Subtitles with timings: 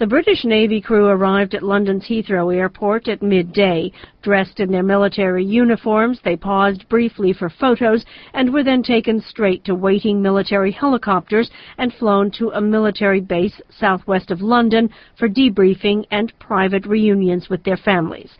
[0.00, 3.92] The British Navy crew arrived at London's Heathrow Airport at midday.
[4.22, 9.62] Dressed in their military uniforms, they paused briefly for photos and were then taken straight
[9.66, 16.06] to waiting military helicopters and flown to a military base southwest of London for debriefing
[16.10, 18.30] and private reunions with their families.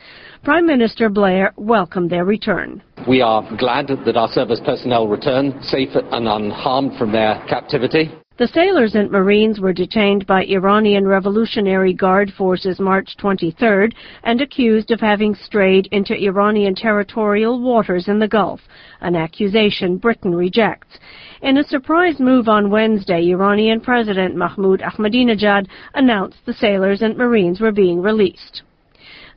[0.42, 2.82] Prime Minister Blair welcomed their return.
[3.06, 8.10] We are glad that our service personnel returned safe and unharmed from their captivity.
[8.40, 13.92] The sailors and Marines were detained by Iranian Revolutionary Guard forces March 23rd
[14.24, 18.62] and accused of having strayed into Iranian territorial waters in the Gulf,
[19.02, 20.98] an accusation Britain rejects.
[21.42, 27.60] In a surprise move on Wednesday, Iranian President Mahmoud Ahmadinejad announced the sailors and Marines
[27.60, 28.62] were being released.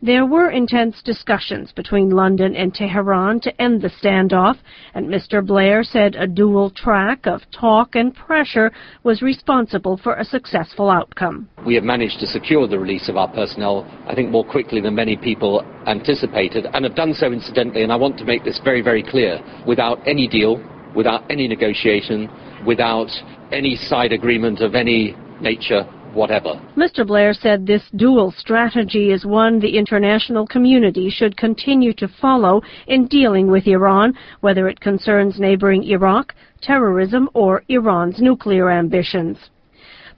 [0.05, 4.57] There were intense discussions between London and Tehran to end the standoff,
[4.93, 5.41] and Mr.
[5.41, 8.69] Blair said a dual track of talk and pressure
[9.03, 11.47] was responsible for a successful outcome.
[11.65, 14.93] We have managed to secure the release of our personnel, I think, more quickly than
[14.93, 18.81] many people anticipated, and have done so incidentally, and I want to make this very,
[18.81, 20.61] very clear, without any deal,
[20.93, 22.29] without any negotiation,
[22.65, 23.09] without
[23.53, 26.61] any side agreement of any nature whatever.
[26.77, 27.05] Mr.
[27.05, 33.07] Blair said this dual strategy is one the international community should continue to follow in
[33.07, 39.37] dealing with Iran, whether it concerns neighboring Iraq, terrorism, or Iran's nuclear ambitions.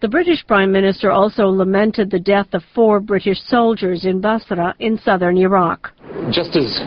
[0.02, 4.99] The British Prime Minister also lamented the death of four British soldiers in Basra in
[4.99, 5.91] southern Iraq.
[6.31, 6.81] Just as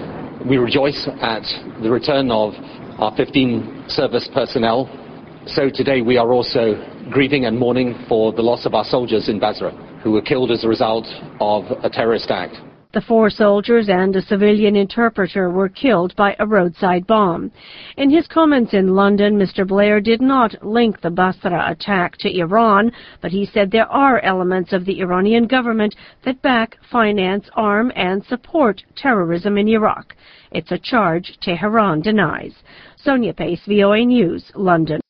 [0.48, 1.42] we rejoice at
[1.82, 2.52] the return of
[2.98, 4.88] our 15 service personnel,
[5.46, 6.74] so today we are also
[7.10, 9.70] grieving and mourning for the loss of our soldiers in Basra,
[10.02, 11.06] who were killed as a result
[11.40, 12.56] of a terrorist act.
[12.94, 17.52] The four soldiers and a civilian interpreter were killed by a roadside bomb.
[17.98, 19.66] In his comments in London, Mr.
[19.66, 24.72] Blair did not link the Basra attack to Iran, but he said there are elements
[24.72, 25.94] of the Iranian government
[26.24, 30.16] that back, finance, arm, and support terrorism in Iraq.
[30.50, 32.54] It's a charge Tehran denies.
[32.96, 35.00] Sonia Pace, VOA News, London.